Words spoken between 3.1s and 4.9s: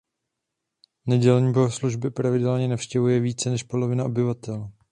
více než polovina obyvatel.